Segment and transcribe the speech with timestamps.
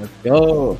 [0.00, 0.78] Let's go.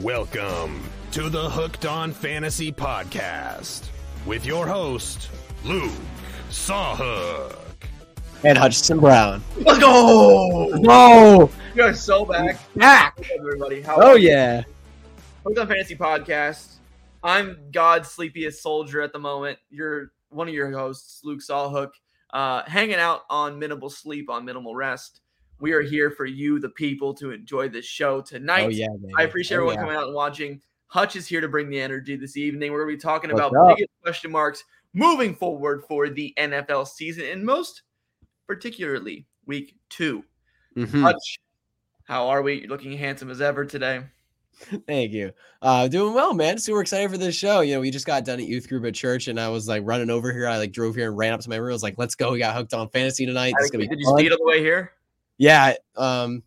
[0.00, 3.88] Welcome to the Hooked on Fantasy Podcast
[4.26, 5.30] with your host,
[5.64, 5.90] Luke
[6.50, 7.56] Sawhook.
[8.44, 9.42] And Hutchinson Brown.
[9.60, 10.68] Let's go!
[10.74, 11.50] No!
[11.74, 12.58] You are so back.
[12.76, 13.16] Back!
[13.16, 13.80] What's up, everybody?
[13.80, 14.64] How Oh, yeah.
[15.46, 16.74] Hooked on Fantasy Podcast.
[17.22, 19.58] I'm God's sleepiest soldier at the moment.
[19.70, 21.92] You're one of your hosts, Luke Sawhook,
[22.34, 25.21] uh, hanging out on minimal sleep, on minimal rest.
[25.62, 28.64] We are here for you, the people, to enjoy this show tonight.
[28.64, 29.12] Oh, yeah, man.
[29.16, 29.80] I appreciate Oh, everyone yeah.
[29.82, 30.60] coming out and watching.
[30.88, 32.72] Hutch is here to bring the energy this evening.
[32.72, 33.76] We're going to be talking What's about up?
[33.76, 37.82] biggest question marks moving forward for the NFL season, and most
[38.48, 40.24] particularly week two.
[40.76, 41.00] Mhm.
[41.00, 41.38] Hutch,
[42.08, 42.60] how are we?
[42.62, 44.02] You're looking handsome as ever today.
[44.88, 45.32] Thank you.
[45.62, 46.58] Uh, doing well, man.
[46.58, 47.60] Super excited for this show.
[47.60, 49.82] You know, we just got done at youth group at church, and I was like
[49.84, 50.46] running over here.
[50.48, 51.70] I like drove here and ran up to my room.
[51.70, 52.32] I was like, "Let's go!
[52.32, 53.54] We got hooked on fantasy tonight.
[53.58, 54.92] This is gonna be Did you fun." speed on the way here?
[55.38, 55.74] Yeah.
[55.96, 56.42] Um.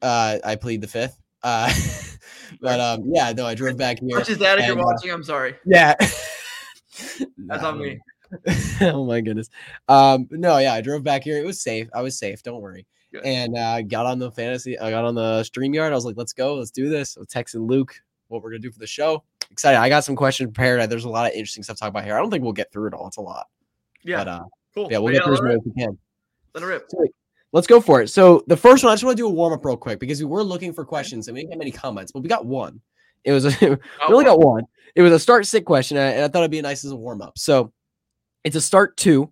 [0.00, 1.18] Uh, I plead the fifth.
[1.42, 1.72] Uh,
[2.60, 3.32] but um, yeah.
[3.32, 4.18] No, I drove back here.
[4.18, 5.10] Hutch is that if you're uh, watching.
[5.10, 5.56] I'm sorry.
[5.64, 5.94] Yeah.
[7.38, 7.98] That's on me.
[8.80, 9.50] oh my goodness.
[9.88, 11.38] Um, no, yeah, I drove back here.
[11.38, 11.88] It was safe.
[11.94, 12.42] I was safe.
[12.42, 12.86] Don't worry.
[13.12, 13.24] Good.
[13.24, 14.78] And uh, got on the fantasy.
[14.78, 15.92] I got on the stream yard.
[15.92, 16.54] I was like, let's go.
[16.54, 17.16] Let's do this.
[17.16, 17.94] I was texting Luke
[18.28, 19.22] what we're gonna do for the show.
[19.50, 19.78] Excited.
[19.78, 20.88] I got some questions prepared.
[20.88, 22.16] There's a lot of interesting stuff to talk about here.
[22.16, 23.06] I don't think we'll get through it all.
[23.06, 23.46] It's a lot.
[24.02, 24.44] Yeah, But uh,
[24.74, 24.88] cool.
[24.90, 25.98] yeah, we'll But get through as many as we can.
[26.54, 26.88] Let it rip.
[27.52, 28.08] Let's go for it.
[28.08, 30.18] So the first one, I just want to do a warm up real quick because
[30.20, 32.80] we were looking for questions and we didn't get many comments, but we got one.
[33.24, 33.50] It was a,
[34.08, 34.64] we only got one.
[34.94, 37.22] It was a start sit question, and I, thought it'd be nice as a warm
[37.22, 37.38] up.
[37.38, 37.72] So
[38.44, 39.30] it's a start two,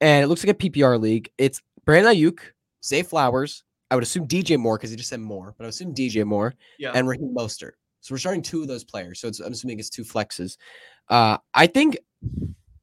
[0.00, 1.30] and it looks like a PPR league.
[1.38, 2.40] It's Brandon Aiyuk,
[2.84, 3.64] Zay Flowers.
[3.90, 6.54] I would assume DJ Moore because he just said more, but I assume DJ Moore
[6.78, 6.92] Yeah.
[6.94, 7.72] and Raheem Mostert.
[8.00, 9.20] So we're starting two of those players.
[9.20, 10.56] So it's, I'm assuming it's two flexes.
[11.08, 11.98] Uh, I think.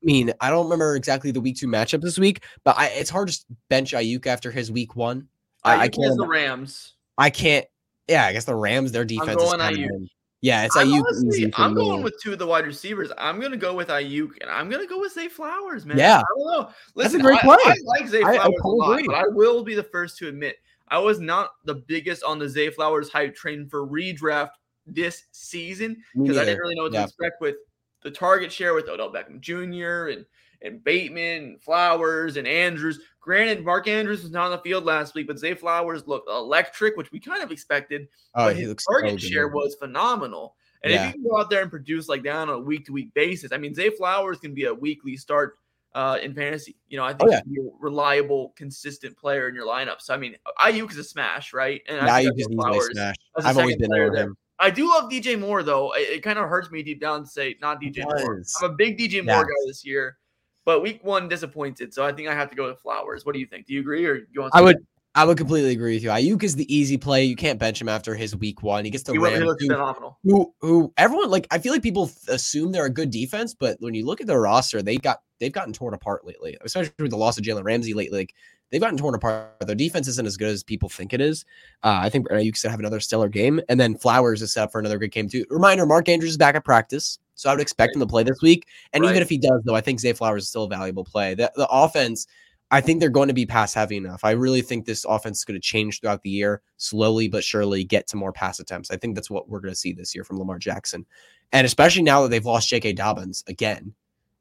[0.08, 3.10] I mean, I don't remember exactly the week two matchup this week, but I, it's
[3.10, 5.28] hard to bench Aiyuk after his week one.
[5.66, 6.16] I, I can't.
[6.18, 6.94] the Rams.
[7.18, 7.66] I can't.
[8.08, 10.08] Yeah, I guess the Rams, their defense is going kind of Aiyuk.
[10.40, 11.04] Yeah, it's I'm, Aiyuk.
[11.04, 11.82] honestly, I'm me.
[11.82, 13.12] going with two of the wide receivers.
[13.18, 15.98] I'm going to go with Aiyuk, and I'm going to go with Zay Flowers, man.
[15.98, 16.20] Yeah.
[16.20, 16.64] I don't know.
[16.64, 16.74] That's
[17.14, 17.58] a Listen, great I, play.
[17.66, 20.56] I like Zay Flowers a lot, but I will be the first to admit
[20.88, 24.52] I was not the biggest on the Zay Flowers hype train for redraft
[24.86, 27.00] this season because I didn't really know what Yeah.
[27.02, 27.56] to expect with
[28.04, 30.10] the target share with Odell Beckham Jr.
[30.10, 30.26] and
[30.64, 33.00] and Bateman, and Flowers, and Andrews.
[33.20, 36.98] Granted, Mark Andrews was not on the field last week, but Zay Flowers looked electric,
[36.98, 38.08] which we kind of expected.
[38.34, 40.56] Oh, his so target share was phenomenal.
[40.84, 41.10] And Yeah.
[41.10, 43.14] if you can go out there and produce like that on a week to week
[43.14, 45.58] basis, I mean, Zay Flowers can be a weekly start
[45.94, 46.76] uh, in fantasy.
[46.90, 47.38] You know, I think Oh, yeah.
[47.38, 50.00] he can be a reliable, consistent player in your lineup.
[50.02, 51.82] So I mean, Aiyuk is a smash, right?
[51.88, 53.16] And Aiyuk think is I easily put Flowers smash.
[53.38, 54.24] as a I've always been over there.
[54.26, 54.38] him.
[54.60, 55.92] I do love DJ Moore though.
[55.94, 58.42] It, it kind of hurts me deep down to say not DJ Moore.
[58.62, 59.42] I'm a big DJ Moore Yeah.
[59.44, 60.18] guy this year,
[60.66, 61.94] but week one disappointed.
[61.94, 63.26] So I think I have to go with Flowers.
[63.26, 63.68] What do you think?
[63.68, 64.54] Do you agree or you want?
[64.56, 64.78] I would.
[65.16, 66.10] I would completely agree with you.
[66.10, 67.24] Aiyuk is the easy play.
[67.26, 68.86] You can't bench him after his week one.
[68.86, 70.20] He gets the He, wa- he Rams, looks who, phenomenal.
[70.24, 71.48] who, who everyone like.
[71.50, 74.40] I feel like people assume they're a good defense, but when you look at their
[74.40, 77.96] roster, they got they've gotten torn apart lately, especially with the loss of Jalen Ramsey
[77.96, 78.20] lately.
[78.20, 78.36] Like
[78.72, 79.56] they've gotten torn apart.
[79.62, 81.46] Their defense isn't as good as people think it is.
[81.84, 84.72] Uh, I think Aiyuk could have another stellar game, and then Flowers is set up
[84.72, 85.46] for another good game too.
[85.50, 88.42] Reminder: Mark Andrews is back at practice, so I would expect him to play this
[88.42, 88.68] week.
[88.94, 91.36] And even if he does, though, I think Zay Flowers is still a valuable play.
[91.36, 92.28] The, the offense,
[92.72, 94.22] I think they're going to be pass heavy enough.
[94.24, 97.84] I really think this offense is going to change throughout the year, slowly but surely
[97.84, 98.92] get to more pass attempts.
[98.92, 101.06] I think that's what we're going to see this year from Lamar Jackson.
[101.54, 102.94] And especially now that they've lost J.K.
[102.94, 103.94] Dobbins again,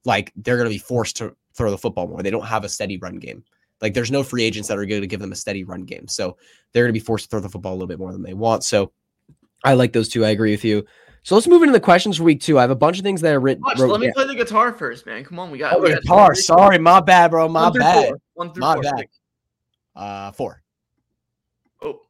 [0.05, 2.23] like they're going to be forced to throw the football more.
[2.23, 3.45] They don't have a steady run game.
[3.83, 6.09] Like there's no free agents that are going to give them a steady run game.
[6.09, 6.37] So
[6.73, 8.35] they're going to be forced to throw the football a little bit more than they
[8.35, 8.65] want.
[8.65, 8.93] So
[9.65, 10.25] I like those two.
[10.25, 10.87] I agree with you.
[11.23, 12.57] So let's move into the questions for week two.
[12.59, 13.63] I have a bunch of things that I written.
[13.65, 14.15] Watch, wrote let me down.
[14.15, 15.25] play the guitar first, man.
[15.25, 15.75] Come on, we got.
[15.75, 16.35] Oh, we got- guitar.
[16.37, 17.49] Sorry, my bad, bro.
[17.49, 18.09] My One bad.
[18.09, 18.19] four.
[18.35, 18.83] One through My four.
[18.83, 19.07] bad.
[19.97, 20.63] Uh, four.
[21.83, 22.01] Oh.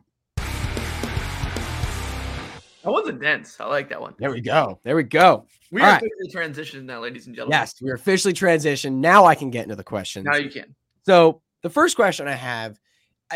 [2.84, 3.58] That wasn't dense.
[3.58, 4.14] I like that one.
[4.18, 4.78] There we go.
[4.84, 5.46] There we go.
[5.72, 5.98] We All are right.
[6.00, 7.58] quickly transitioning now, ladies and gentlemen.
[7.58, 8.92] Yes, we're officially transitioned.
[8.96, 10.24] Now I can get into the questions.
[10.26, 10.74] Now you can.
[11.04, 12.78] So the first question I have,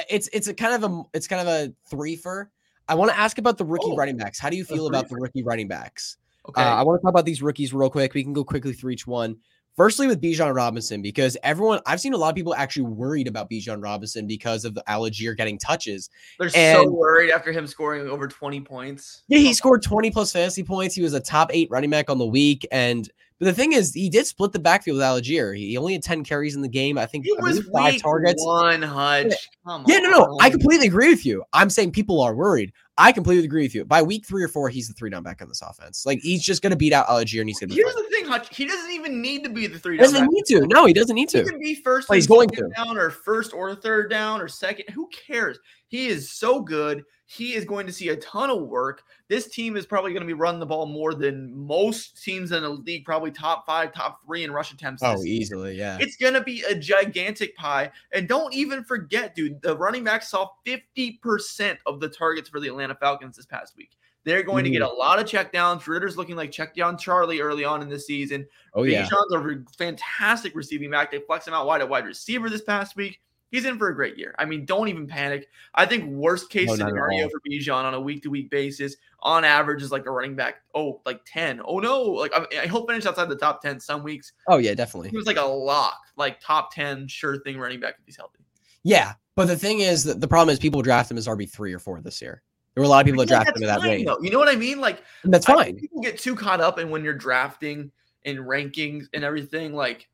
[0.09, 2.47] it's it's a kind of a it's kind of a threefer.
[2.89, 4.39] I want to ask about the rookie Oh, running backs.
[4.39, 6.17] How do you feel about the rookie running backs?
[6.49, 6.63] Okay.
[6.63, 8.15] Uh, I want to talk about these rookies real quick.
[8.15, 9.37] We can go quickly through each one.
[9.77, 13.49] Firstly, with Bijan Robinson, because everyone I've seen a lot of people actually worried about
[13.49, 16.11] Bijan Robinson because of the Allgeier getting touches.
[16.39, 19.23] They're so worried after him scoring over 20 points.
[19.29, 20.95] Yeah, he scored 20 plus fantasy points.
[20.95, 22.67] He was a top eight running back on the week.
[22.73, 23.09] And
[23.41, 25.57] but the thing is, he did split the backfield with Allgeier.
[25.57, 26.99] He only had 10 carries in the game.
[26.99, 28.45] I think He was five targets.
[28.45, 29.33] one, Hutch.
[29.67, 30.39] Come Yeah, no, no.
[30.43, 31.43] I completely agree with you.
[31.55, 32.75] I'm saying people are worried.
[33.01, 33.85] I completely agree with you.
[33.85, 36.05] By week three or four, he's the three down back on this offense.
[36.05, 38.05] Like he's just gonna beat out Allgeier and he's gonna be Here's fine.
[38.05, 38.55] the thing, Hutch.
[38.55, 40.31] He doesn't even need to be the three doesn't back.
[40.31, 40.67] need to.
[40.67, 41.45] No, he doesn't need He to.
[41.51, 42.69] can be first he's going to.
[42.77, 44.85] down or first or third down or second.
[44.91, 45.59] Who cares?
[45.89, 47.03] He is so good.
[47.27, 49.05] He is going to see a ton of work.
[49.29, 52.65] This team is probably going to be running the ball more than most teams in
[52.65, 55.01] the league, probably top five, top three in rush attempts.
[55.05, 55.97] Oh, easily, yeah.
[56.01, 57.93] It's going to be a gigantic pie.
[58.13, 62.67] And don't even forget, dude, the running back saw 50% of the targets for the
[62.67, 63.97] Atlanta Falcons this past week.
[64.25, 64.73] They're going mm-hmm.
[64.73, 65.87] to get a lot of checkdowns.
[65.87, 68.47] Ridder's looking like check down Charlie early on in the season.
[68.75, 69.07] Oh, yeah.
[69.07, 71.11] Bijan's a fantastic receiving back.
[71.11, 73.21] They flex him out wide at wide receiver this past week
[73.51, 74.35] he's in for a great year.
[74.39, 75.49] I mean, don't even panic.
[75.75, 79.45] I think worst case no, scenario for Bijan on a week to week basis, on
[79.45, 80.63] average, is like a running back.
[80.75, 81.61] Oh, like ten.
[81.65, 84.33] Oh no, like I, I hope finish outside the top ten some weeks.
[84.49, 85.11] Oh yeah, definitely.
[85.11, 88.45] He was like a lock, like top ten, sure thing running back if he's healthy.
[88.83, 91.73] Yeah, but the thing is that the problem is people draft him as RB three
[91.73, 92.43] or four this year.
[92.75, 94.09] There were a lot of people that drafted him in that range.
[94.23, 94.81] You know what I mean?
[94.81, 95.77] Like that's fine.
[95.77, 97.91] people get too caught up in when you're drafting
[98.25, 99.75] and rankings and everything.
[99.75, 100.09] Like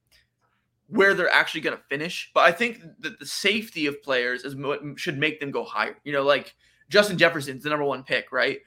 [0.88, 2.30] where they're actually going to finish.
[2.32, 5.96] But I think that the safety of players is what should make them go higher.
[6.04, 6.54] You know, like
[6.88, 8.60] Justin Jefferson's the number one pick, right?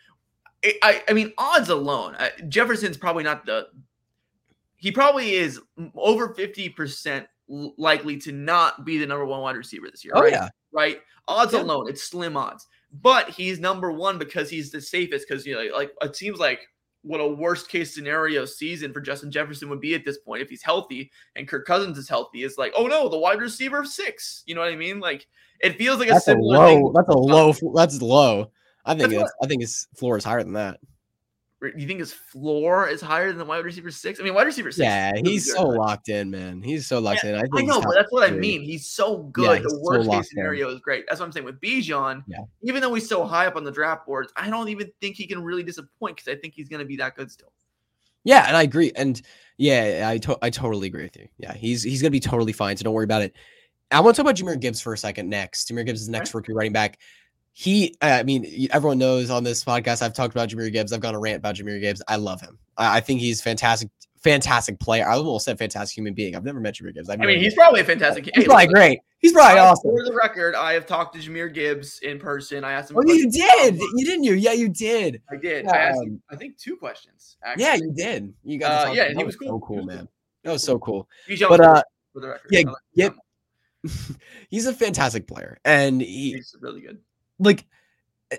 [0.83, 3.67] I, I mean, odds alone, uh, Jefferson's probably not the.
[4.75, 5.59] He probably is
[5.95, 10.13] over fifty percent likely to not be the number one wide receiver this year.
[10.15, 10.31] Oh right?
[10.33, 10.99] yeah, right.
[11.29, 11.61] Odds yeah.
[11.61, 15.27] alone, it's slim odds, but he's number one because he's the safest.
[15.27, 16.61] Because you know, like it seems like
[17.01, 20.49] what a worst case scenario season for Justin Jefferson would be at this point if
[20.49, 22.43] he's healthy and Kirk Cousins is healthy.
[22.43, 24.43] Is like, oh no, the wide receiver of six.
[24.45, 24.99] You know what I mean?
[24.99, 25.27] Like
[25.61, 26.67] it feels like a that's a low.
[26.67, 26.93] Thing.
[26.93, 27.53] That's a uh, low.
[27.75, 28.51] That's low.
[28.85, 30.79] I think it's, I think his floor is higher than that.
[31.61, 34.17] You think his floor is higher than the wide receiver six?
[34.19, 34.85] I mean, wide receiver six.
[34.85, 36.61] Yeah, he's so locked in, man.
[36.61, 37.35] He's so locked yeah, in.
[37.35, 38.61] I, I know, but that's what I mean.
[38.61, 39.43] He's so good.
[39.43, 40.75] Yeah, he's the worst so case scenario in.
[40.75, 41.05] is great.
[41.07, 42.23] That's what I'm saying with Bijan.
[42.27, 42.37] Yeah.
[42.63, 45.27] Even though he's so high up on the draft boards, I don't even think he
[45.27, 47.51] can really disappoint because I think he's going to be that good still.
[48.23, 48.91] Yeah, and I agree.
[48.95, 49.21] And
[49.57, 51.27] yeah, I to- I totally agree with you.
[51.37, 52.77] Yeah, he's he's gonna be totally fine.
[52.77, 53.33] So don't worry about it.
[53.91, 55.29] I want to talk about Jahmyr Gibbs for a second.
[55.29, 56.99] Next, Jahmyr Gibbs is the next rookie running back.
[57.53, 60.93] He, I mean, everyone knows on this podcast I've talked about Jahmyr Gibbs.
[60.93, 62.01] I've gone a rant about Jahmyr Gibbs.
[62.07, 62.57] I love him.
[62.77, 63.89] I, I think he's fantastic
[64.21, 65.07] fantastic player.
[65.07, 66.35] I almost said fantastic human being.
[66.35, 67.09] I've never met Jahmyr Gibbs.
[67.09, 68.25] I mean, he's probably a fantastic.
[68.25, 68.99] He's hey, probably listen, great.
[69.19, 69.91] He's probably awesome.
[69.91, 72.63] For the record, I have talked to Jahmyr Gibbs in person.
[72.63, 72.97] I asked him.
[72.97, 73.77] Oh, you did.
[73.95, 74.23] You didn't.
[74.23, 75.21] You yeah, you did.
[75.31, 75.65] I did.
[75.65, 76.21] Um, I asked him.
[76.29, 77.37] I think two questions.
[77.43, 77.63] Actually.
[77.63, 78.33] Yeah, you did.
[78.43, 78.89] You got.
[78.89, 79.47] Uh, yeah, he was cool.
[79.47, 80.07] So cool, man.
[80.43, 81.07] That was so cool.
[81.27, 82.49] He's but uh, for the record.
[82.51, 82.63] Yeah,
[82.93, 83.15] yep.
[84.49, 86.99] he's a fantastic player, and he, he's really good.
[87.39, 87.65] Like,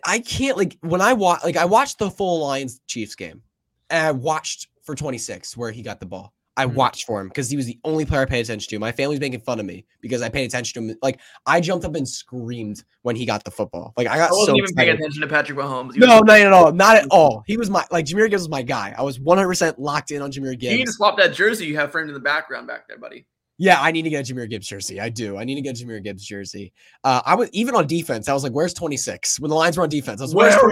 [0.04, 3.42] I can't like when I watch like I watched the full Lions Chiefs game,
[3.88, 6.74] and I watched for 26 where he got the ball I mm-hmm.
[6.74, 8.78] watched for him because he was the only player I paid attention to.
[8.78, 10.98] My family's making fun of me because I paid attention to him.
[11.00, 13.94] Like I jumped up and screamed when he got the football.
[13.96, 14.76] Like I got I wasn't so even excited.
[14.76, 15.96] paying attention to Patrick Mahomes.
[15.96, 17.44] no, no, no, no, not at all.
[17.46, 18.94] He was my like Jahmyr Gibbs was my guy.
[18.96, 20.72] I was 100 percent locked in on Jahmyr Gibbs.
[20.72, 23.26] You need to swap that jersey you have framed in the background back there, buddy.
[23.62, 25.00] Yeah, I need to get a Jahmyr Gibbs jersey.
[25.00, 25.36] I do.
[25.36, 26.72] I need to get a Jahmyr Gibbs jersey.
[27.04, 28.26] Uh, I was even on defense.
[28.26, 30.62] I was like, "Where's 26?" When the Lions were on defense, I was, like, "Where's
[30.62, 30.70] Where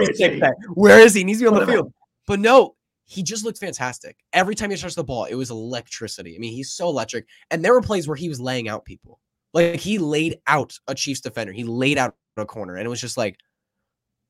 [0.73, 1.19] Where is he?
[1.19, 1.93] He needs to be on the field.
[2.25, 2.75] But no,
[3.05, 4.17] he just looked fantastic.
[4.33, 6.35] Every time he touched the ball, it was electricity.
[6.35, 7.27] I mean, he's so electric.
[7.51, 9.19] And there were plays where he was laying out people.
[9.53, 11.51] Like he laid out a Chiefs defender.
[11.51, 12.75] He laid out a corner.
[12.75, 13.37] And it was just like,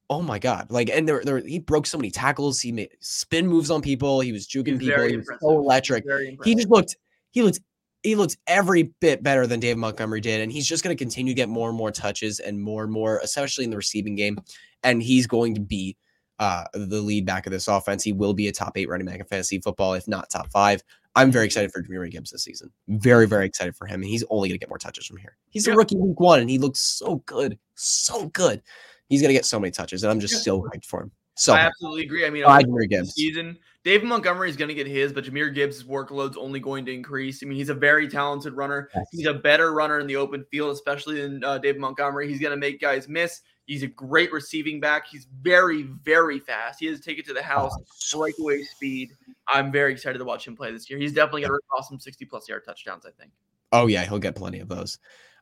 [0.10, 0.70] oh my God.
[0.70, 2.60] Like, and there, there he broke so many tackles.
[2.60, 4.20] He made spin moves on people.
[4.20, 5.04] He was juking people.
[5.04, 6.06] He was so electric.
[6.44, 6.98] He just looked,
[7.32, 7.60] he looked,
[8.04, 10.42] he looks every bit better than Dave Montgomery did.
[10.42, 12.92] And he's just going to continue to get more and more touches and more and
[12.92, 14.40] more, especially in the receiving game.
[14.84, 15.98] And he's going to be
[16.40, 18.04] uh, the lead back of this offense.
[18.04, 20.82] He will be a top eight running back in fantasy football, if not top five.
[21.16, 22.72] I'm very excited for Jahmyr Gibbs this season.
[22.88, 24.02] Very, very excited for him.
[24.02, 25.36] And he's only going to get more touches from here.
[25.50, 27.58] He's a rookie week one, and he looks so good.
[27.76, 28.62] So good.
[29.10, 31.12] He's going to get so many touches, and I'm just so hyped for him.
[31.40, 32.26] So I absolutely agree.
[32.26, 33.14] I mean, oh, Jahmyr Gibbs.
[33.14, 36.94] season, David Montgomery is going to get his, but Jahmyr Gibbs' workload's only going to
[36.94, 37.42] increase.
[37.42, 38.90] I mean, he's a very talented runner.
[38.94, 39.06] Yes.
[39.14, 42.28] He's a better runner in the open field, especially than uh, David Montgomery.
[42.28, 43.40] He's going to make guys miss.
[43.68, 45.08] He's a great receiving back.
[45.10, 46.82] He's very, very fast.
[46.82, 49.12] He has to take it to the house, oh, breakaway speed.
[49.48, 51.00] I'm very excited to watch him play this year.
[51.00, 53.32] He's definitely going to rip off some 60 plus yard touchdowns, I think.
[53.72, 55.00] Oh, yeah, he'll get plenty of those.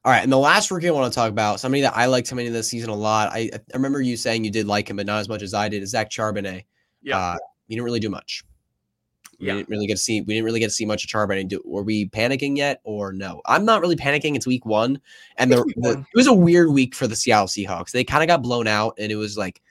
[0.08, 2.30] All right, and the last rookie I want to talk about, somebody that I liked
[2.30, 3.28] coming into this season a lot.
[3.34, 5.68] I, I remember you saying you did like him, but not as much as I
[5.68, 5.84] did.
[5.84, 6.64] Is Zach Charbonnet?
[7.02, 7.38] Yeah, uh,
[7.68, 8.42] he didn't really do much.
[9.38, 9.56] We yeah.
[9.56, 10.22] didn't really get to see.
[10.22, 11.50] We didn't really get to see much of Charbonnet.
[11.50, 13.42] Do, were we panicking yet, or no?
[13.48, 14.38] I'm not really panicking.
[14.38, 15.02] It's week one,
[15.36, 17.92] and the, the it was a weird week for the Seattle Seahawks.
[17.92, 19.62] They kind of got blown out, and it was like,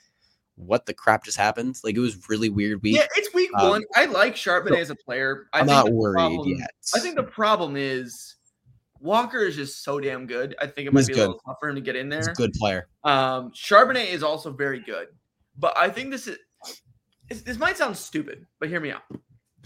[0.53, 1.79] what the crap just happened?
[1.83, 2.97] Like it was really weird week.
[2.97, 3.83] Yeah, it's week um, one.
[3.95, 5.47] I like Charbonnet so, as a player.
[5.51, 6.75] I am not worried problem, yet.
[6.93, 8.35] I think the problem is
[8.99, 10.55] Walker is just so damn good.
[10.61, 11.19] I think it might He's be good.
[11.19, 12.19] a little tough for him to get in there.
[12.19, 12.87] He's a good player.
[13.03, 15.07] Um, Charbonnet is also very good,
[15.57, 16.37] but I think this is
[17.43, 19.03] this might sound stupid, but hear me out.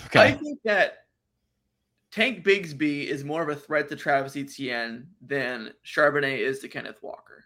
[0.06, 0.20] Okay.
[0.20, 1.06] I think that
[2.12, 6.98] Tank Bigsby is more of a threat to Travis Etienne than Charbonnet is to Kenneth
[7.02, 7.46] Walker.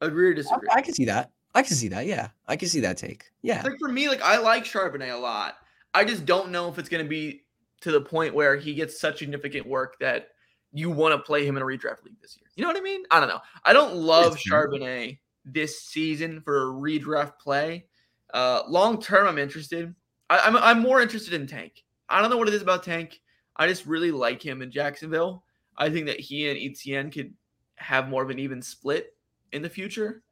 [0.00, 0.68] Agree or disagree?
[0.70, 1.30] I, I can see that.
[1.54, 2.06] I can see that.
[2.06, 3.26] Yeah, I can see that take.
[3.42, 5.54] Yeah, Like for me, like I like Charbonnet a lot.
[5.92, 7.43] I just don't know if it's going to be
[7.80, 10.28] to the point where he gets such significant work that
[10.72, 12.48] you want to play him in a redraft league this year.
[12.56, 13.04] You know what I mean?
[13.10, 13.40] I don't know.
[13.64, 17.86] I don't love Charbonnet this season for a redraft play.
[18.32, 19.94] Uh, long term, I'm interested.
[20.28, 21.84] I, I'm I'm more interested in Tank.
[22.08, 23.20] I don't know what it is about Tank.
[23.56, 25.44] I just really like him in Jacksonville.
[25.76, 27.34] I think that he and Etienne could
[27.76, 29.16] have more of an even split
[29.52, 30.22] in the future,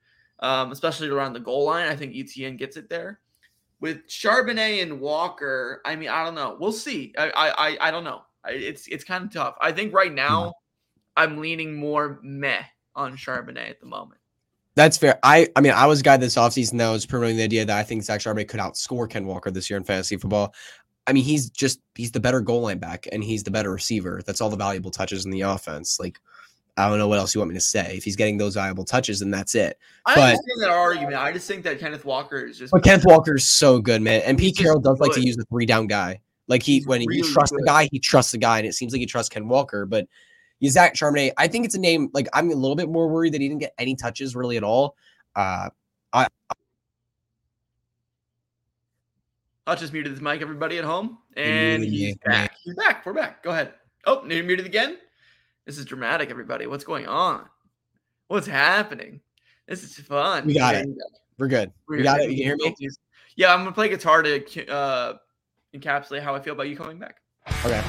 [0.41, 1.89] um, especially around the goal line.
[1.89, 3.21] I think Etienne gets it there.
[3.83, 6.57] With Charbonnet and Walker, I mean, I don't know.
[6.59, 7.13] We'll see.
[7.19, 8.23] I I I, I don't know.
[8.49, 9.57] It's it's kind of tough.
[9.61, 10.51] I think right now, mm-hmm.
[11.17, 12.63] I'm leaning more meh
[12.95, 14.21] on Charbonnet at the moment.
[14.77, 15.19] That's fair.
[15.25, 17.77] I I mean, I was a guy this offseason that was promoting the idea that
[17.77, 20.55] I think Zach Charbonnet could outscore Ken Walker this year in fantasy football.
[21.09, 24.23] I mean, he's just he's the better goal line back and he's the better receiver.
[24.25, 25.99] That's all the valuable touches in the offense.
[25.99, 26.21] Like,
[26.77, 27.97] I don't know what else you want me to say.
[27.97, 29.79] If he's getting those valuable touches, then that's it.
[30.07, 31.17] I But- understand that argument.
[31.17, 32.73] I just think that Kenneth Walker is just.
[32.73, 34.23] But Kenneth Walker is so good, man.
[34.25, 36.21] And Pete Carroll does like to use the three down guy.
[36.49, 38.75] Like he He's when he really trusts the guy, he trusts the guy, and it
[38.75, 39.87] seems like he trusts Ken Walker.
[39.87, 40.09] But
[40.67, 42.09] Zach Charbonnet, I think it's a name.
[42.13, 44.65] Like I'm a little bit more worried that he didn't get any touches really at
[44.65, 44.97] all.
[45.37, 45.69] Uh,
[49.67, 51.19] I'll just muted his mic, everybody at home.
[51.37, 52.57] And he's back.
[52.65, 53.07] He's back.
[53.07, 53.43] We're back.
[53.43, 53.75] Go ahead.
[54.07, 54.99] Oh, you muted again?
[55.67, 56.67] This is dramatic, everybody.
[56.67, 57.45] What's going on?
[58.29, 59.21] What's happening?
[59.69, 60.45] This is fun.
[60.47, 60.97] We got Okay, it.
[61.39, 61.73] we're good.
[61.89, 62.31] we're We got it.
[62.31, 62.75] You can hear me?
[63.37, 65.15] Yeah, I'm gonna play guitar to uh,
[65.75, 67.19] encapsulate how I feel about you coming back.
[67.65, 67.83] Okay.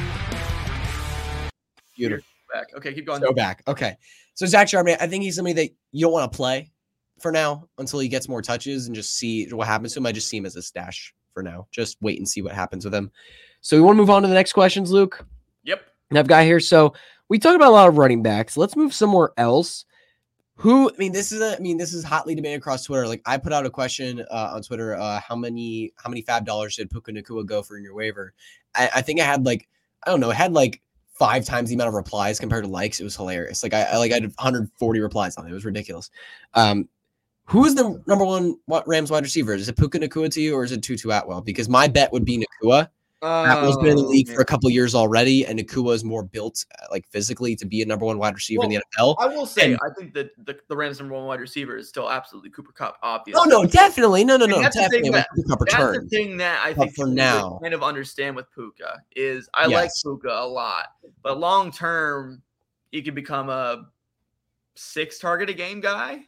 [1.95, 2.25] Beautiful.
[2.53, 2.67] Back.
[2.75, 3.21] Okay, keep going.
[3.21, 3.63] So back.
[3.67, 3.97] Okay.
[4.35, 6.71] So Zach Charbonnet, I think he's somebody that you don't want to play
[7.19, 10.05] for now until he gets more touches and just see what happens to him.
[10.05, 11.67] I just see him as a stash for now.
[11.71, 13.11] Just wait and see what happens with him.
[13.61, 15.25] So we want to move on to the next questions, Luke.
[15.63, 15.81] Yep.
[16.11, 16.59] And I've got here.
[16.59, 16.93] So
[17.33, 18.57] we talked about a lot of running backs.
[18.57, 19.85] Let's move somewhere else.
[20.57, 20.91] Who?
[20.91, 21.55] I mean, this is a.
[21.55, 23.07] I mean, this is hotly debated across Twitter.
[23.07, 24.93] Like, I put out a question uh, on Twitter.
[24.93, 25.93] Uh, how many?
[25.95, 28.35] How many FAAB dollars did Puka Nacua go for in your waiver?
[28.75, 29.67] I, I think I had like,
[30.05, 30.29] I don't know.
[30.29, 30.79] It had like
[31.13, 32.99] five times the amount of replies compared to likes.
[32.99, 33.63] It was hilarious.
[33.63, 35.49] Like, I, I like I had 140 replies on it.
[35.49, 36.11] It was ridiculous.
[36.53, 36.87] Um,
[37.45, 39.55] who is the number one Rams wide receiver?
[39.55, 41.41] Is it Puka Nacua to you, or is it Tutu Atwell?
[41.41, 42.89] Because my bet would be Nacua.
[43.23, 44.35] Atwell's been in the Oh, league man.
[44.35, 47.81] for a couple years already, and Nacua is more built, uh, like physically, to be
[47.81, 49.15] a number one wide receiver in the NFL.
[49.19, 51.87] I will say, And- I think that the, the Rams' number one wide receiver is
[51.89, 53.41] still absolutely Cooper Kupp, obviously.
[53.43, 55.43] Oh no, definitely, no, no, no, that's the thing definitely.
[55.47, 59.49] That- That's the thing that I think for now- kind of understand with Puka is
[59.53, 60.87] I like Puka a lot,
[61.21, 62.41] but long term,
[62.91, 63.85] he could become a
[64.75, 66.27] six target a game guy.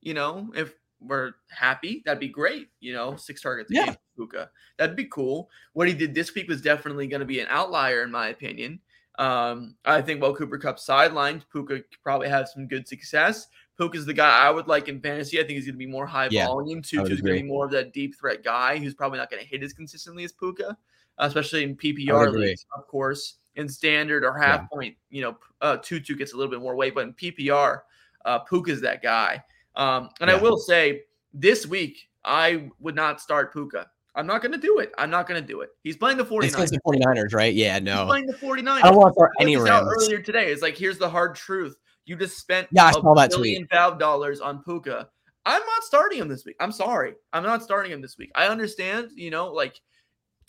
[0.00, 0.74] You know, if
[1.06, 2.68] we're happy, that'd be great.
[2.80, 3.84] You know, six targets a Yeah.
[3.86, 5.50] game, for Puka, that'd be cool.
[5.72, 8.80] What he did this week was definitely going to be an outlier, in my opinion.
[9.18, 13.46] Um, I think while Cooper Kupp sidelined, Puka could probably have some good success.
[13.78, 15.38] Puka's the guy I would like in fantasy.
[15.38, 16.78] I think he's going to be more high Yeah, volume.
[16.78, 19.42] would Tutu's going to be more of that deep threat guy who's probably not going
[19.42, 20.76] to hit as consistently as Puka,
[21.18, 23.38] especially in PPR leagues, of course.
[23.54, 26.94] In standard or half point, you know, uh, Tutu gets a little bit more weight,
[26.94, 27.80] but in PPR,
[28.24, 29.44] uh, Puka's that guy.
[29.74, 31.02] Um, and I will say
[31.32, 33.86] this week, I would not start Puka.
[34.14, 34.92] I'm not going to do it.
[34.98, 35.70] I'm not going to do it.
[35.82, 36.54] He's playing the 49ers.
[36.54, 37.54] against the 49ers, right?
[37.54, 38.04] Yeah, He's no.
[38.06, 38.82] playing the 49ers.
[38.82, 39.88] I don't want to start any Rams.
[39.88, 40.52] earlier today.
[40.52, 41.76] It's like here's the hard truth.
[42.04, 45.08] You just spent Yeah, I saw that billion dollars on Puka.
[45.46, 46.56] I'm not starting him this week.
[46.60, 47.14] I'm sorry.
[47.32, 48.30] I'm not starting him this week.
[48.34, 49.80] I understand, you know, like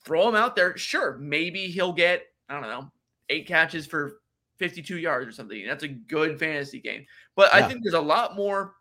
[0.05, 0.77] throw him out there.
[0.77, 2.91] Sure, maybe he'll get, I don't know,
[3.29, 4.17] eight catches for
[4.59, 5.65] 52 yards or something.
[5.65, 7.05] That's a good fantasy game.
[7.35, 8.73] But I think there's a lot more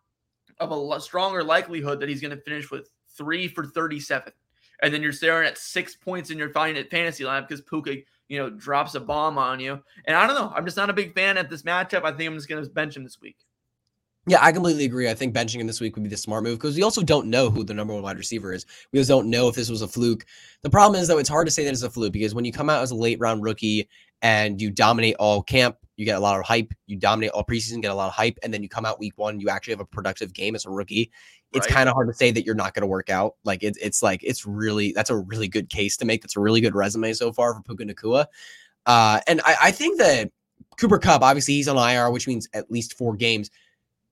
[0.62, 4.32] of a stronger likelihood that he's going to finish with three for 37.
[4.82, 7.96] And then you're staring at six points in your fantasy line because Puka,
[8.28, 9.80] you know, drops a bomb on you.
[10.06, 10.52] And I don't know.
[10.54, 12.04] I'm just not a big fan at this matchup.
[12.04, 13.36] I think I'm just going to bench him this week.
[14.26, 15.10] Yeah, I completely agree.
[15.10, 17.26] I think benching him this week would be the smart move because we also don't
[17.26, 18.66] know who the number one wide receiver is.
[18.92, 20.24] We just don't know if this was a fluke.
[20.62, 22.52] The problem is though, it's hard to say that it's a fluke because when you
[22.52, 23.88] come out as a late round rookie
[24.22, 26.72] and you dominate all camp, you get a lot of hype.
[26.86, 29.16] You dominate all preseason, get a lot of hype, and then you come out week
[29.16, 31.10] one, you actually have a productive game as a rookie.
[31.52, 31.74] It's Right.
[31.74, 33.34] kind of hard to say that you're not going to work out.
[33.44, 36.22] Like it's it's like it's really that's a really good case to make.
[36.22, 38.26] That's a really good resume so far for Puka Nacua.
[38.86, 40.30] Uh, and I, I think that
[40.80, 43.50] Cooper Kupp, obviously, he's on IR, which means at least four games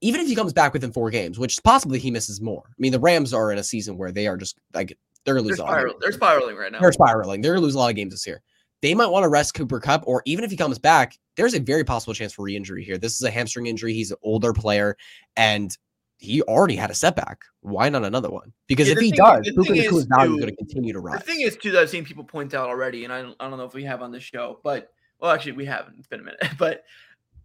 [0.02, 2.62] even if he comes back within four games, which possibly he misses more.
[2.66, 4.96] I mean, the Rams are in a season where they are just like
[5.26, 5.68] they're gonna They're, lose a lot.
[5.68, 6.00] of spiral- games.
[6.02, 6.80] they're spiraling right now.
[6.80, 7.40] They're spiraling.
[7.42, 8.40] They're gonna lose a lot of games this year.
[8.82, 11.60] They might want to rest Cooper Kupp, or even if he comes back, there's a
[11.60, 12.98] very possible chance for re-injury here.
[12.98, 13.92] This is a hamstring injury.
[13.92, 14.96] He's an older player,
[15.36, 15.76] and
[16.16, 17.42] he already had a setback.
[17.60, 18.52] Why not another one?
[18.68, 21.20] Because Yeah, if he does, the Puka Nacua's value is going to continue to rise.
[21.20, 23.48] The thing is, too, that I've seen people point out already, and I don't, I
[23.48, 25.96] don't know if we have on the show, but well, actually, we haven't.
[25.98, 26.84] It's been a minute, but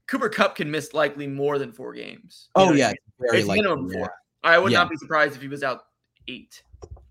[0.07, 2.49] Cooper Kupp can miss likely more than four games.
[2.55, 2.95] Oh I yeah, mean?
[2.95, 3.99] it's very it's likely, minimum yeah.
[3.99, 4.13] four.
[4.43, 4.79] I would Yeah.
[4.79, 5.83] not be surprised if he was out
[6.27, 6.61] eight.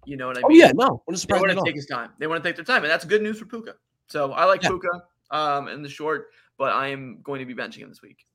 [0.06, 0.62] You know what I oh, mean?
[0.62, 2.10] Oh yeah, no, wouldn't They surprise me want to take his time.
[2.18, 3.74] They want to take their time, and that's good news for Puka.
[4.08, 4.70] So I like Yeah.
[4.70, 8.26] Puka um, in the short, but I am going to be benching him this week.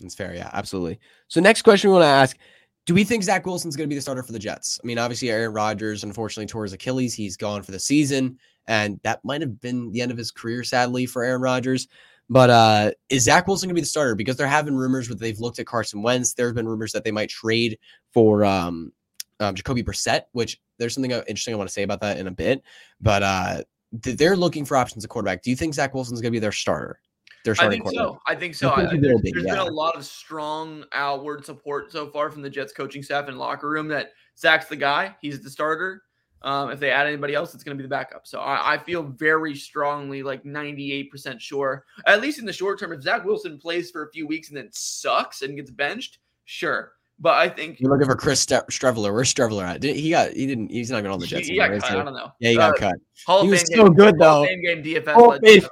[0.00, 0.34] That's fair.
[0.34, 0.98] Yeah, absolutely.
[1.28, 2.38] So next question we want to ask:
[2.86, 4.80] Do we think Zach Wilson's going to be the starter for the Jets?
[4.82, 7.14] I mean, obviously Aaron Rodgers unfortunately tore his Achilles.
[7.14, 10.64] He's gone for the season, and that might have been the end of his career,
[10.64, 11.88] sadly for Aaron Rodgers.
[12.30, 14.14] But uh, is Zach Wilson going to be the starter?
[14.14, 16.32] Because there have been rumors that they've looked at Carson Wentz.
[16.32, 17.76] There have been rumors that they might trade
[18.14, 18.92] for um,
[19.40, 22.28] um, Jacoby Brissett, which there's something uh, interesting I want to say about that in
[22.28, 22.62] a bit.
[23.00, 25.42] But uh, they're looking for options at quarterback.
[25.42, 27.00] Do you think Zach Wilson's going to be their starter?
[27.44, 28.18] Their I starting think quarterback?
[28.18, 28.32] so.
[28.32, 28.68] I think so.
[28.70, 29.54] I I, think he there's be, yeah.
[29.54, 33.38] been a lot of strong outward support so far from the Jets coaching staff and
[33.38, 35.16] locker room that Zach's the guy.
[35.20, 36.02] He's the starter.
[36.42, 38.26] Um, if they add anybody else, it's going to be the backup.
[38.26, 42.92] So I, I feel very strongly, like 98% sure, at least in the short term,
[42.92, 46.92] if Zach Wilson plays for a few weeks and then sucks and gets benched, sure.
[47.22, 49.12] But I think You're looking for Chris Ste- Streveler.
[49.12, 49.80] Where's Streveler at?
[49.82, 51.48] Did, he got he didn't he's not going on the he, Jets.
[51.48, 51.90] he anymore, cut.
[51.90, 52.32] I don't know.
[52.40, 52.94] Yeah, he got Uh, cut.
[53.26, 54.46] Hall He of was Fame so game- good, though.
[54.46, 55.04] Game.
[55.06, 55.62] Hall of Fame.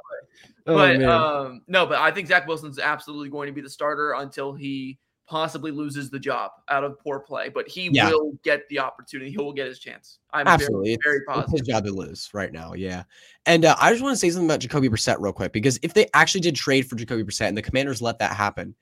[0.66, 4.12] Oh, but um, no, but I think Zach Wilson's absolutely going to be the starter
[4.12, 7.48] until he possibly loses the job out of poor play.
[7.48, 8.10] But he Yeah.
[8.10, 9.30] will get the opportunity.
[9.30, 10.18] He will get his chance.
[10.30, 11.58] I'm Absolutely, very, very it's, it's positive.
[11.60, 12.74] his job to lose right now.
[12.74, 13.04] Yeah,
[13.46, 15.94] and uh, I just want to say something about Jacoby Brissett real quick because if
[15.94, 18.74] they actually did trade for Jacoby Brissett and the Commanders let that happen,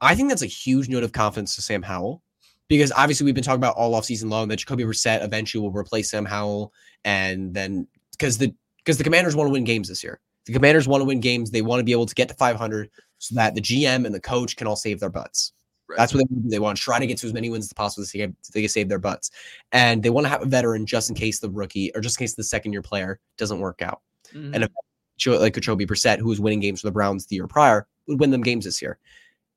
[0.00, 2.22] I think that's a huge note of confidence to Sam Howell
[2.68, 6.10] because obviously we've been talking about all offseason long that Jacoby Brissett eventually will replace
[6.10, 6.72] Sam Howell,
[7.04, 10.20] and then because the because the Commanders want to win games this year.
[10.46, 11.50] The Commanders want to win games.
[11.50, 14.20] They want to be able to get to 500 so that the GM and the
[14.20, 15.52] coach can all save their butts.
[15.86, 15.98] Right.
[15.98, 16.44] That's what they want.
[16.44, 16.50] to do.
[16.50, 18.36] They want to try to get to as many wins as possible so they can,
[18.40, 19.30] so they can save their butts.
[19.72, 22.24] And they want to have a veteran just in case the rookie or just in
[22.24, 24.00] case the second year player doesn't work out.
[24.32, 24.54] Mhm.
[24.54, 24.70] And if
[25.26, 28.30] like Jacoby Brissett, who was winning games for the Browns the year prior, would win
[28.30, 28.98] them games this year.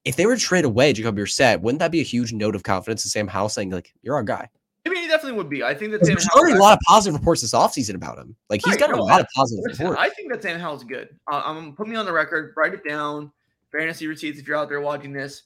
[0.05, 2.63] If they were to trade away Jacoby Brissett, wouldn't that be a huge note of
[2.63, 4.49] confidence to Sam Howell saying, like, you're our guy?
[4.85, 5.63] I mean, he definitely would be.
[5.63, 8.17] I think that Sam There's Howell- already a lot of positive reports this offseason about
[8.17, 8.35] him.
[8.49, 10.01] Like, he's Right, got a no, lot of positive Listen, reports.
[10.01, 11.09] I think that Sam Howell's good.
[11.31, 12.53] Uh, I'm put me on the record.
[12.57, 13.31] Write it down.
[13.71, 14.39] Fantasy receipts.
[14.39, 15.43] If you're out there watching this.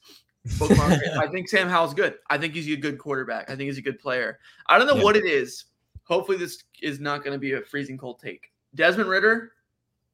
[0.62, 2.16] I think Sam Howell's good.
[2.30, 3.50] I think he's a good quarterback.
[3.50, 4.40] I think he's a good player.
[4.68, 5.04] I don't know Yeah.
[5.04, 5.66] what it is.
[6.06, 8.52] Hopefully, this is not going to be a freezing cold take.
[8.74, 9.52] Desmond Ridder.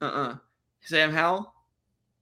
[0.01, 0.06] Uh.
[0.06, 0.36] uh
[0.82, 1.52] Sam Howell.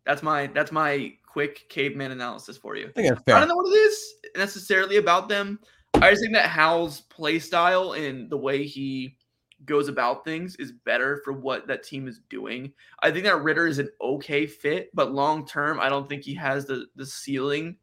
[0.06, 2.92] That's my that's my quick caveman analysis for you.
[2.98, 3.02] I
[3.36, 5.60] I don't know what it is necessarily about them.
[5.96, 9.18] I just think that Howell's play style and the way he
[9.66, 12.74] goes about things is better for what that team is doing.
[13.02, 16.34] I think that Ridder is an okay fit, but long term, I don't think he
[16.36, 17.78] has the the ceiling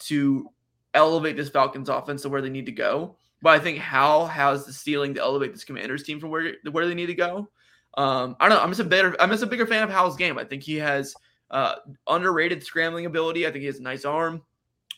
[0.00, 0.50] to
[0.94, 3.16] elevate this Falcons offense to where they need to go.
[3.42, 6.86] But I think Howell has the ceiling to elevate this Commanders team from where where
[6.86, 7.48] they need to go.
[7.96, 8.62] Um, I don't know.
[8.62, 9.16] I'm just a better.
[9.20, 10.38] I'm just a bigger fan of Howell's game.
[10.38, 11.14] I think he has
[11.50, 13.46] uh, underrated scrambling ability.
[13.46, 14.42] I think he has a nice arm.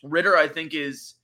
[0.03, 1.15] Ridder, I think, is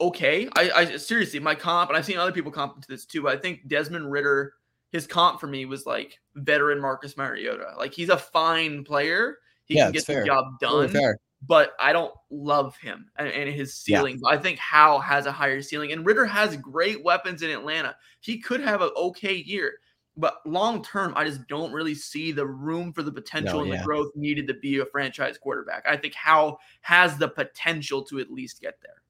[0.00, 0.48] okay.
[0.56, 3.22] I, I seriously, my comp, and I've seen other people comp to this too.
[3.22, 4.54] But I think Desmond Ridder,
[4.90, 7.74] his comp for me was like veteran Marcus Mariota.
[7.78, 9.38] Like he's a fine player.
[9.66, 10.20] He Yeah, can get fair.
[10.20, 11.18] the job done fair.
[11.46, 13.98] but I don't love him and, and his Yeah.
[13.98, 14.20] ceiling.
[14.26, 17.96] I think Howell has a higher ceiling, and Ridder has great weapons in Atlanta.
[18.20, 19.74] He could have an okay year,
[20.16, 23.70] but long term, I just don't really see the room for the potential No, and
[23.70, 23.78] yeah.
[23.78, 25.84] the growth needed to be a franchise quarterback.
[25.88, 29.02] I think Howell has the potential to at least get there.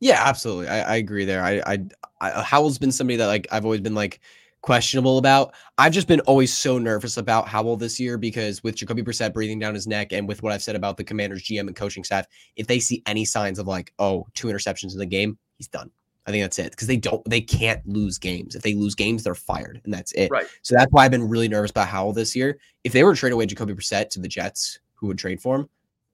[0.00, 0.68] Yeah, absolutely.
[0.68, 1.42] I, I agree there.
[1.42, 1.78] I, I,
[2.20, 4.20] I uh, Howell's been somebody that like I've always been like
[4.62, 5.54] questionable about.
[5.78, 9.58] I've just been always so nervous about Howell this year because with Jacoby Brissett breathing
[9.58, 12.26] down his neck and with what I've said about the Commanders GM and coaching staff,
[12.56, 15.90] if they see any signs of like oh two interceptions in the game, he's done.
[16.26, 18.56] I think that's it because they don't they can't lose games.
[18.56, 20.30] If they lose games, they're fired and that's it.
[20.30, 20.46] Right.
[20.62, 22.58] So that's why I've been really nervous about Howell this year.
[22.84, 25.56] If they were to trade away Jacoby Brissett to the Jets, who would trade for
[25.56, 25.68] him,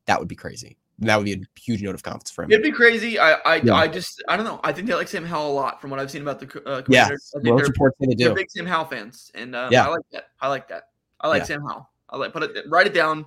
[0.06, 0.76] that would be crazy.
[0.98, 2.52] That would be a huge note of confidence for him.
[2.52, 3.18] It'd be crazy.
[3.18, 3.74] I, I, Yeah.
[3.74, 4.60] I just, I don't know.
[4.62, 6.82] I think they like Sam Howell a lot from what I've seen about the uh,
[6.88, 7.32] Yeah, Commanders.
[7.34, 9.86] I think most they're reports say they They're big Sam Howell fans, and um, Yeah.
[9.86, 10.24] I like that.
[10.40, 10.82] I like that.
[11.20, 11.46] I like Yeah.
[11.46, 11.90] Sam Howell.
[12.10, 13.26] I like put it, write it down.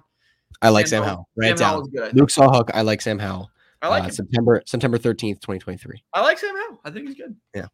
[0.62, 1.16] I like Sam Sam Howell.
[1.16, 1.30] Howell.
[1.36, 1.70] Write it down.
[1.70, 2.16] Howell is good.
[2.16, 2.70] Luke Sawhook.
[2.74, 3.50] I like Sam Howell.
[3.86, 4.10] I like uh.
[4.10, 6.04] September September thirteenth, twenty twenty three.
[6.14, 6.82] I like Sam Howell.
[6.86, 7.36] I think he's good.
[7.54, 7.68] Yeah.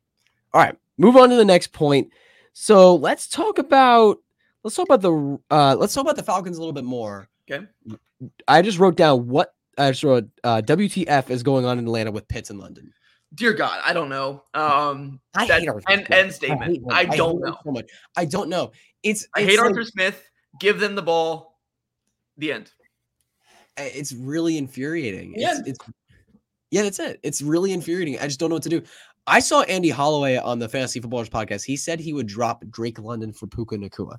[0.54, 2.12] All right, move on to the next point.
[2.54, 4.18] So let's talk about
[4.64, 7.30] let's talk about the uh let's talk about the Falcons a little bit more.
[7.50, 7.66] Okay.
[8.48, 10.30] I just wrote down what I just wrote.
[10.44, 12.94] Uh, WTF is going on in Atlanta with Pitts in London.
[13.34, 14.44] Dear God, I don't know.
[14.54, 16.18] Um, I That- hate Arthur end- Smith.
[16.20, 16.76] end statement.
[16.78, 16.86] him.
[16.92, 17.58] I don't him know.
[17.64, 17.90] so much.
[18.18, 18.74] I don't know.
[19.04, 20.22] It's I it's hate like- Arthur Smith.
[20.60, 21.58] Give them the ball.
[22.38, 22.72] The end.
[23.78, 25.34] It's really infuriating.
[25.38, 25.58] Yeah.
[25.60, 25.80] It's, it's
[26.72, 27.20] yeah, that's it.
[27.24, 28.18] It's really infuriating.
[28.20, 28.82] I just don't know what to do.
[29.28, 31.64] I saw Andy Holloway on the Fantasy Footballers podcast.
[31.64, 34.18] He said he would drop Drake London for Puka Nacua.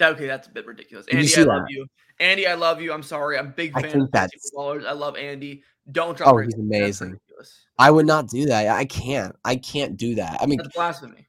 [0.00, 1.06] Okay, that's a bit ridiculous.
[1.06, 1.70] Did Andy, I love that?
[1.70, 1.86] you.
[2.20, 2.92] Andy, I love you.
[2.92, 3.36] I'm sorry.
[3.38, 4.84] I'm a big I fan think of fantasy that's- footballers.
[4.86, 5.62] I love Andy.
[5.90, 7.18] Don't drop Oh, Drake he's amazing.
[7.78, 8.68] I would not do that.
[8.68, 9.34] I can't.
[9.44, 10.38] I can't do that.
[10.42, 11.26] I mean, That's blasphemy.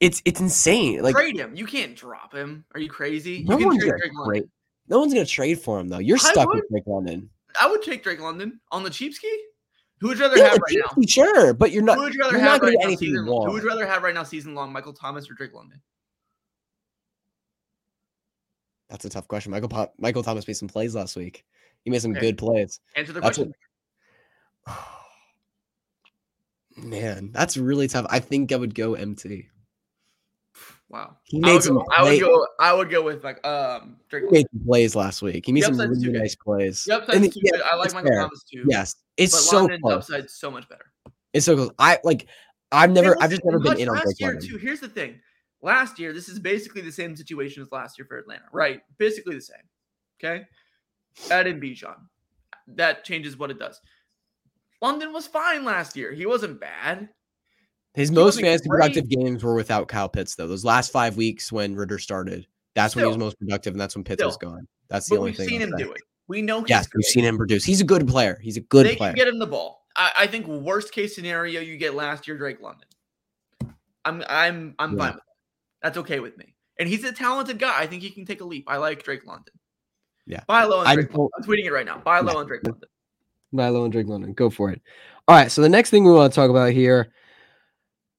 [0.00, 1.02] it's it's insane.
[1.02, 1.54] Like trade him.
[1.56, 2.64] You can't drop him.
[2.74, 3.44] Are you crazy?
[3.44, 4.44] no you can one's trade gonna trade.
[4.88, 5.98] No one's gonna trade for him though.
[5.98, 7.28] You're I stuck with Drake London.
[7.60, 9.30] I would take Drake London on the cheap ski.
[10.00, 11.02] Who would you rather Yeah, have right now?
[11.06, 11.96] Sure, but you're not.
[11.96, 13.46] Who would you rather have right now season long?
[13.46, 14.72] Who would you rather have right now season long?
[14.72, 15.80] Michael Thomas or Drake London?
[18.88, 19.50] That's a tough question.
[19.52, 21.44] Michael Po- Michael Thomas made some plays last week.
[21.84, 22.20] He made some Okay.
[22.20, 22.80] good plays.
[22.96, 23.54] Answer the That's question.
[26.76, 28.06] Man, that's really tough.
[28.08, 29.48] I think I would go MT.
[30.90, 31.16] Wow.
[31.24, 31.74] He made would, some.
[31.76, 32.46] go, I would go.
[32.58, 35.44] I would go with like um Drake he made some plays last week.
[35.44, 36.14] He made some really good.
[36.14, 36.84] nice plays.
[36.84, 37.60] The And upside's yeah.
[37.70, 38.20] I like Michael fair.
[38.22, 38.64] Thomas too.
[38.66, 39.94] Yes, it's but so London's close.
[40.10, 40.86] upside's so much better.
[41.34, 41.70] It's so close.
[41.78, 42.26] I like.
[42.72, 43.20] I've never.
[43.22, 44.48] I've just never been in on last year London.
[44.48, 44.56] too.
[44.56, 45.20] Here's the thing.
[45.60, 48.80] Last year, this is basically the same situation as last year for Atlanta, right?
[48.96, 49.56] Basically the same.
[50.22, 50.46] Okay.
[51.30, 51.96] Add in Bijan.
[52.68, 53.80] That changes what it does.
[54.80, 56.12] London was fine last year.
[56.12, 57.08] He wasn't bad.
[57.98, 58.80] His most fantasy great.
[58.80, 60.46] productive games were without Kyle Pitts, though.
[60.46, 63.96] Those last five weeks when Ridder started, that's when he was most productive, and that's
[63.96, 64.68] when Pitts was gone.
[64.88, 65.48] That's the only we've thing.
[65.48, 66.00] seen I'll him do it.
[66.28, 67.64] We know he's Yes, we've seen him produce.
[67.64, 68.38] He's a good player.
[68.42, 69.10] He's a good they player.
[69.10, 69.84] can get him the ball.
[69.96, 72.86] I, I think worst case scenario, you get last year Drake London.
[74.04, 74.98] I'm I'm I'm Yeah.
[74.98, 75.22] fine with that.
[75.82, 76.54] That's okay with me.
[76.78, 77.80] And he's a talented guy.
[77.80, 78.64] I think he can take a leap.
[78.68, 79.52] I like Drake London.
[80.26, 80.44] Yeah.
[80.46, 81.30] Buy low on Drake London.
[81.36, 81.98] I'm tweeting it right now.
[81.98, 82.38] Buy low Yeah.
[82.38, 82.88] on Drake London.
[83.50, 84.34] Milo and Drake London.
[84.34, 84.80] Go for it.
[85.26, 85.50] All right.
[85.50, 87.12] So the next thing we want to talk about here.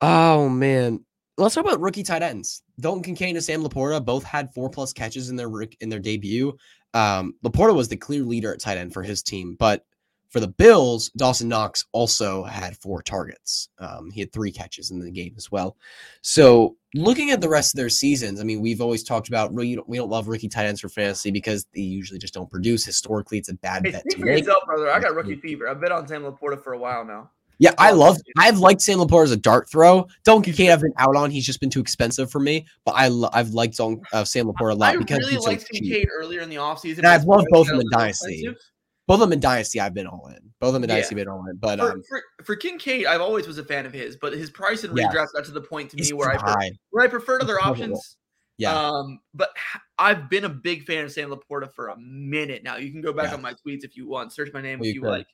[0.01, 1.03] Oh man.
[1.37, 2.63] Let's talk about rookie tight ends.
[2.81, 6.57] Dalton Kincaid and Sam Laporta both had four plus catches in their in their debut.
[6.93, 9.85] Um, Laporta was the clear leader at tight end for his team, but
[10.29, 13.69] for the Bills, Dawson Knox also had four targets.
[13.79, 15.75] Um, he had three catches in the game as well.
[16.21, 19.75] So looking at the rest of their seasons, I mean, we've always talked about we
[19.75, 22.85] don't, we don't love rookie tight ends for fantasy because they usually just don't produce.
[22.85, 24.91] Historically, it's a bad Hey, bet speak to for yourself, brother.
[24.91, 25.67] I got rookie fever.
[25.67, 27.31] I've been on Sam Laporta for a while now.
[27.61, 28.17] Yeah, I Oh, love.
[28.37, 30.07] I've liked Sam Laporta as a dart throw.
[30.23, 31.29] Dalton Kincaid, I've been out on.
[31.29, 32.65] He's just been too expensive for me.
[32.85, 35.43] But I, lo- I've liked Dalton, uh, Sam Laporta a lot I because really he's
[35.43, 35.83] so liked cheap.
[35.83, 36.99] Kincaid earlier in the offseason.
[36.99, 38.33] And I've loved both of them in Dynasty.
[38.45, 38.61] expensive.
[39.07, 40.39] Both of them in Dynasty, I've been all in.
[40.61, 40.95] Both of them in Yeah.
[40.97, 41.57] Dynasty, been all in.
[41.57, 44.49] But For, um, for, for Kincaid, I've always was a fan of his, but his
[44.51, 45.13] price and Yes.
[45.13, 47.83] redraft got to the point to me where I pre- where I preferred other horrible.
[47.83, 48.15] options.
[48.57, 49.49] Yeah, Um, but
[49.97, 52.75] I've been a big fan of Sam Laporta for a minute now.
[52.75, 53.35] You can go back Yeah.
[53.35, 54.31] on my tweets if you want.
[54.33, 55.09] Search my name Well, if you you could.
[55.09, 55.27] like.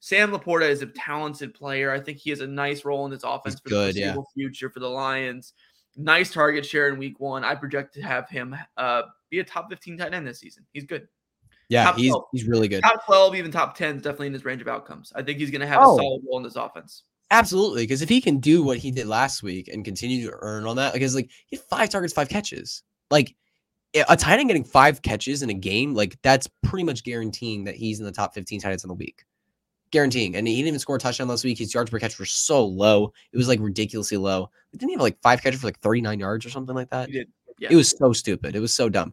[0.00, 1.92] Sam Laporta is a talented player.
[1.92, 4.16] I think he has a nice role in this offense for good, the yeah.
[4.34, 5.52] future for the Lions.
[5.96, 7.44] Nice target share in week one.
[7.44, 10.64] I project to have him uh, be a top 15 tight end this season.
[10.72, 11.06] He's good.
[11.68, 12.24] yeah, top he's 12.
[12.32, 12.82] he's really good.
[12.82, 15.12] Top 12, even top 10 is definitely in his range of outcomes.
[15.14, 15.94] I think he's going to have Oh.
[15.94, 17.04] a solid role in this offense.
[17.30, 20.66] Absolutely, because if he can do what he did last week and continue to earn
[20.66, 22.82] on that, because like he had five targets, five catches.
[23.10, 23.36] Like
[24.08, 27.74] a tight end getting five catches in a game, like that's pretty much guaranteeing that
[27.76, 29.24] he's in the top 15 tight ends in the week.
[29.90, 30.36] Guaranteeing.
[30.36, 31.58] And he didn't even score a touchdown last week.
[31.58, 33.12] His yards per catch were so low.
[33.32, 34.50] It was like ridiculously low.
[34.72, 37.08] Didn't he have like five catches for like 39 yards or something like that?
[37.08, 37.28] He did.
[37.58, 37.68] Yeah.
[37.72, 38.54] It was so stupid.
[38.56, 39.12] It was so dumb.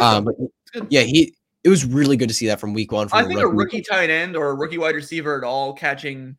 [0.00, 0.32] Um, though.
[0.32, 0.86] but It's good.
[0.90, 3.08] yeah, he it was really good to see that from week one.
[3.08, 6.36] From I think a rookie tight end or a rookie wide receiver at all catching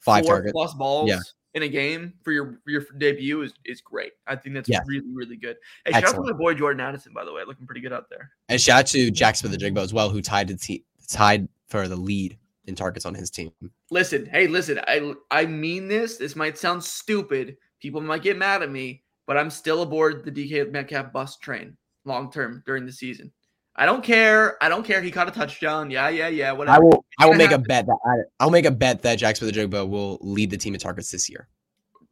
[0.00, 0.52] five four targets.
[0.52, 1.20] plus balls Yeah.
[1.54, 4.12] in a game for your for your debut is is great.
[4.26, 4.82] I think that's Yes.
[4.88, 5.56] really really good.
[5.84, 8.10] Hey, shout out to my boy Jordan Addison by the way, looking pretty good out
[8.10, 8.32] there.
[8.48, 11.96] And shout out to Jaxon Smith-Njigba as well, who tied the te- tied for the
[11.96, 13.50] lead in targets on his team.
[13.90, 16.16] Listen, hey, listen, I I mean this.
[16.16, 17.56] This might sound stupid.
[17.80, 21.76] People might get mad at me, but I'm still aboard the DK Metcalf bus train
[22.04, 23.32] long term during the season.
[23.76, 24.62] I don't care.
[24.62, 25.02] I don't care.
[25.02, 25.90] He caught a touchdown.
[25.90, 26.52] Yeah, yeah, yeah.
[26.52, 26.76] Whatever.
[26.76, 29.38] I will I will make a bet that I, I'll make a bet that Jaxon
[29.38, 31.48] Smith-Njigba will lead the team in targets this year.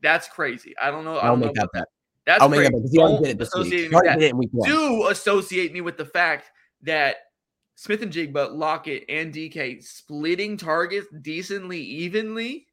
[0.02, 0.74] That's crazy.
[0.82, 1.18] I don't know.
[1.18, 1.84] I I'll don't know make that bet.
[2.26, 3.72] That's I'll make that bet because he already did it this week.
[3.72, 4.68] He already did it week one.
[4.68, 6.50] do associate me with the fact
[6.82, 7.16] that
[7.82, 12.68] Smith-Njigba, Lockett, and DK splitting targets decently, evenly.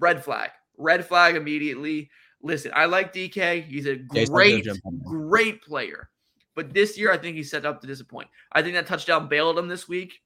[0.00, 0.50] Red flag.
[0.76, 2.10] Red flag immediately.
[2.42, 3.64] Listen, I like DK.
[3.64, 5.04] He's a great, jump on that.
[5.04, 6.10] great player.
[6.56, 8.26] But this year, I think he's set up to disappoint.
[8.50, 10.18] I think that touchdown bailed him this week.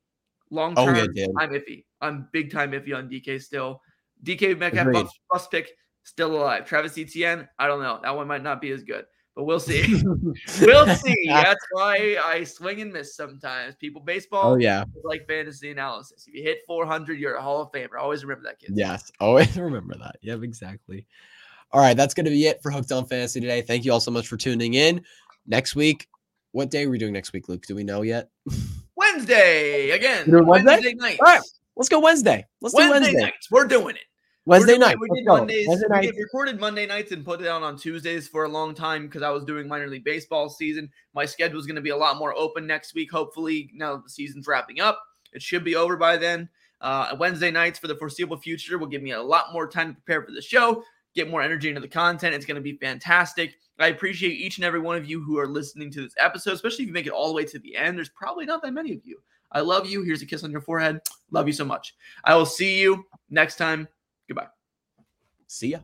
[0.50, 1.26] Long Oh, term, yeah.
[1.36, 1.84] I'm iffy.
[2.00, 3.82] I'm big time iffy on DK still.
[4.24, 5.70] DK Metcalf bust pick
[6.02, 6.64] still alive.
[6.64, 8.00] Travis Etienne, I don't know.
[8.02, 9.04] That one might not be as good,
[9.36, 10.02] but we'll see.
[10.62, 11.24] we'll see.
[11.28, 13.76] That's why I swing and miss sometimes.
[13.76, 16.26] People, baseball oh yeah, like fantasy analysis.
[16.26, 18.00] If you hit 400, you're a Hall of Famer.
[18.00, 18.70] Always remember that, kid.
[18.74, 19.12] yes.
[19.20, 20.16] Always remember that.
[20.22, 21.06] Yep, exactly.
[21.70, 23.60] All right, that's going to be it for Hooked on Fantasy today.
[23.60, 25.04] Thank you all so much for tuning in.
[25.46, 26.08] Next week,
[26.52, 27.66] what day are we doing next week, Luke?
[27.66, 28.30] Do we know yet?
[28.96, 30.24] Wednesday again.
[30.26, 30.94] You're Wednesday?
[30.94, 31.18] night.
[31.20, 31.42] All right,
[31.76, 32.46] let's go Wednesday.
[32.62, 33.22] Let's do Wednesday, Wednesday.
[33.22, 33.50] nights.
[33.50, 34.02] We're doing it.
[34.46, 34.98] Wednesday doing- night.
[34.98, 35.26] We did.
[35.26, 35.68] Mondays.
[35.68, 36.14] Wednesday we night.
[36.16, 39.30] recorded Monday nights and put it out on Tuesdays for a long time because I
[39.30, 40.90] was doing minor league baseball season.
[41.14, 43.10] My schedule is going to be a lot more open next week.
[43.10, 46.48] Hopefully, now that the season's wrapping up, it should be over by then.
[46.80, 50.00] Uh, Wednesday nights for the foreseeable future will give me a lot more time to
[50.00, 52.34] prepare for the show, get more energy into the content.
[52.34, 53.54] It's going to be fantastic.
[53.78, 56.84] I appreciate each and every one of you who are listening to this episode, especially
[56.84, 57.96] if you make it all the way to the end.
[57.96, 59.18] There's probably not that many of you.
[59.52, 60.02] I love you.
[60.02, 61.00] Here's a kiss on your forehead.
[61.30, 61.94] Love you so much.
[62.24, 63.88] I will see you next time.
[64.28, 64.50] Goodbye.
[65.46, 65.80] See ya.